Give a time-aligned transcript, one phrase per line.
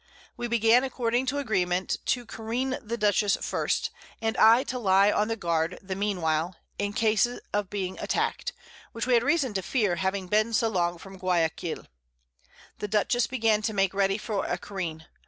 [0.35, 5.27] We began, according to agreement, to careen the Dutchess first, and I to lye on
[5.27, 8.51] the Guard the mean while, in case of being attack'd,
[8.93, 11.85] which we had reason to fear, having been so long from Guiaquil.
[12.79, 15.05] The Dutchess began to make ready for a Careen.